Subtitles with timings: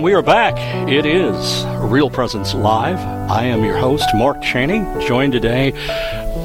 [0.00, 0.56] And we are back.
[0.88, 2.98] It is Real Presence Live.
[3.30, 5.72] I am your host, Mark Cheney, joined today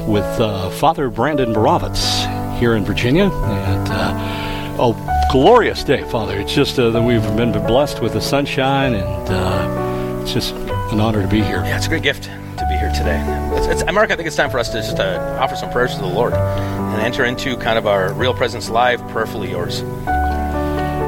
[0.06, 3.30] with uh, Father Brandon Borovitz here in Virginia.
[3.30, 6.38] And uh, oh, glorious day, Father.
[6.38, 10.52] It's just uh, that we've been blessed with the sunshine, and uh, it's just
[10.92, 11.64] an honor to be here.
[11.64, 13.24] Yeah, it's a great gift to be here today.
[13.56, 15.94] It's, it's, Mark, I think it's time for us to just uh, offer some prayers
[15.94, 19.82] to the Lord and enter into kind of our Real Presence Live, prayerfully yours.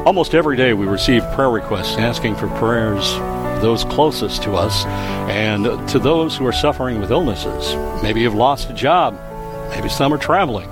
[0.08, 3.12] Almost every day we receive prayer requests asking for prayers
[3.60, 4.86] those closest to us
[5.28, 7.74] and to those who are suffering with illnesses.
[8.02, 9.20] Maybe you've lost a job.
[9.68, 10.66] Maybe some are traveling.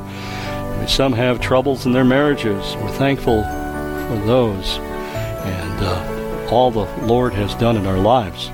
[0.79, 2.77] Maybe some have troubles in their marriages.
[2.77, 8.49] We're thankful for those and uh, all the Lord has done in our lives.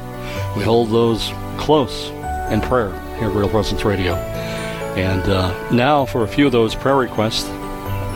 [0.56, 2.08] We hold those close
[2.50, 2.90] in prayer
[3.20, 4.14] here at Real Presence Radio.
[4.96, 7.48] And uh, now for a few of those prayer requests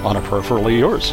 [0.05, 1.12] on a prayerfully yours.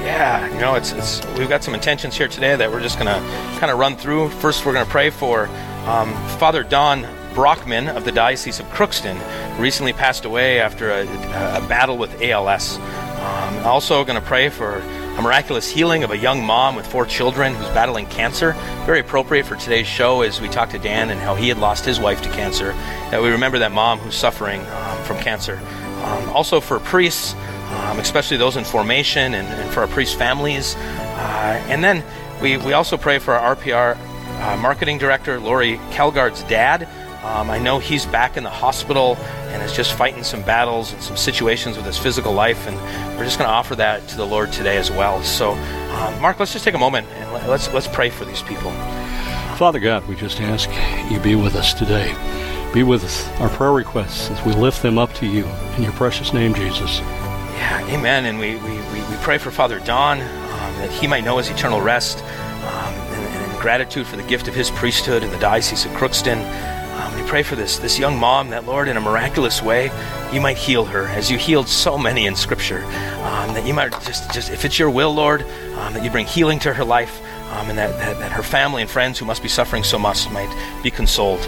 [0.00, 3.06] Yeah, you know, it's, it's we've got some intentions here today that we're just going
[3.06, 3.20] to
[3.58, 4.30] kind of run through.
[4.30, 5.46] First, we're going to pray for
[5.86, 9.18] um, Father Don Brockman of the Diocese of Crookston,
[9.58, 12.78] recently passed away after a, a battle with ALS.
[12.78, 17.04] Um, also, going to pray for a miraculous healing of a young mom with four
[17.04, 18.52] children who's battling cancer.
[18.86, 21.84] Very appropriate for today's show as we talk to Dan and how he had lost
[21.84, 22.72] his wife to cancer.
[23.10, 25.60] That we remember that mom who's suffering um, from cancer.
[26.02, 27.34] Um, also for priests
[27.90, 30.76] um, especially those in formation and, and for our priest families.
[30.76, 32.04] Uh, and then
[32.40, 36.88] we, we also pray for our RPR uh, marketing director, Lori Kelgard's dad.
[37.24, 39.16] Um, I know he's back in the hospital
[39.48, 42.76] and is just fighting some battles and some situations with his physical life, and
[43.18, 45.22] we're just going to offer that to the Lord today as well.
[45.22, 48.70] So, um, Mark, let's just take a moment and let's let's pray for these people.
[49.56, 50.70] Father God, we just ask
[51.12, 52.14] you be with us today.
[52.72, 55.44] Be with us, our prayer requests as we lift them up to you
[55.76, 57.02] in your precious name, Jesus.
[57.60, 58.24] Yeah, amen.
[58.24, 60.26] And we, we, we, pray for Father Don um,
[60.78, 64.54] that he might know his eternal rest um, and, and, gratitude for the gift of
[64.54, 66.40] his priesthood in the Diocese of Crookston.
[66.98, 69.90] Um, we pray for this, this young mom that, Lord, in a miraculous way,
[70.32, 72.82] you might heal her as you healed so many in Scripture.
[72.82, 76.26] Um, that you might just, just, if it's your will, Lord, um, that you bring
[76.26, 77.20] healing to her life
[77.50, 80.28] um, and that, that, that, her family and friends who must be suffering so much
[80.30, 81.46] might be consoled.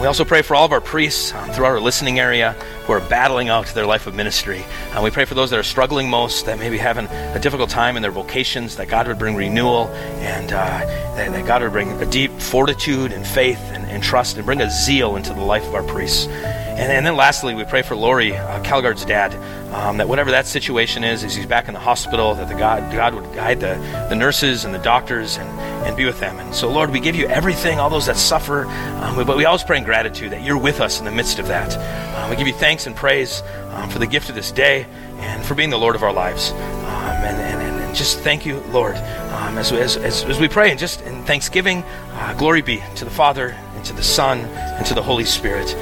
[0.00, 2.52] We also pray for all of our priests um, throughout our listening area
[2.86, 4.64] who are battling out their life of ministry.
[4.94, 7.68] Uh, we pray for those that are struggling most, that may be having a difficult
[7.68, 9.88] time in their vocations, that God would bring renewal
[10.20, 10.78] and uh,
[11.16, 14.62] that, that, God would bring a deep fortitude and faith and, and, trust and bring
[14.62, 16.28] a zeal into the life of our priests.
[16.70, 19.34] And, and then lastly, we pray for Lori, uh, Calgard's dad,
[19.74, 22.92] um, that whatever that situation is, as he's back in the hospital, that the God,
[22.92, 23.74] God would guide the,
[24.08, 25.48] the nurses and the doctors and,
[25.86, 26.38] and be with them.
[26.38, 29.62] And so, Lord, we give you everything, all those that suffer, um, but we always
[29.62, 31.76] pray in gratitude that you're with us in the midst of that.
[32.16, 34.86] Um, we give you thanks and praise um, for the gift of this day
[35.18, 36.50] and for being the Lord of our lives.
[36.50, 40.70] Um, and, and, and, just thank you, Lord, um, as, as, as, as, we pray
[40.70, 41.82] and just in thanksgiving,
[42.12, 45.74] uh, glory be to the Father and to the Son and to the Holy Spirit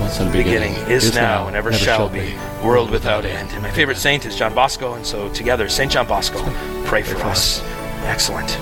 [0.00, 3.24] was in the beginning, beginning is, is, now, and ever, shall, shall be, world without
[3.24, 3.50] end.
[3.52, 6.38] And my favorite saint is John Bosco, and so together, Saint John Bosco,
[6.84, 7.62] pray for us.
[8.04, 8.58] Excellent.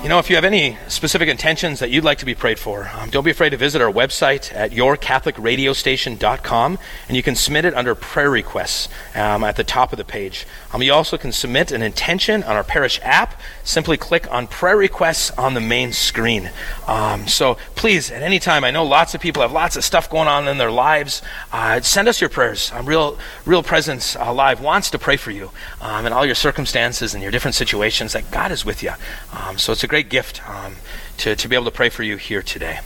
[0.00, 2.88] You know, if you have any specific intentions that you'd like to be prayed for,
[2.94, 6.78] um, don't be afraid to visit our website at yourcatholicradiostation.com,
[7.08, 10.46] and you can submit it under prayer requests um, at the top of the page.
[10.72, 13.40] Um, you also can submit an intention on our parish app.
[13.64, 16.52] Simply click on prayer requests on the main screen.
[16.86, 20.08] Um, so please, at any time, I know lots of people have lots of stuff
[20.08, 21.22] going on in their lives.
[21.52, 22.70] Uh, send us your prayers.
[22.72, 26.36] Um, Real, Real Presence uh, Live wants to pray for you um, in all your
[26.36, 28.92] circumstances and your different situations that God is with you.
[29.56, 30.76] so it's great gift um,
[31.16, 32.80] to, to be able to pray for you here today.